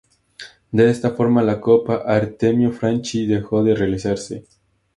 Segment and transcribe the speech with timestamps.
[0.71, 4.47] De esta forma, la Copa Artemio Franchi dejó de realizarse.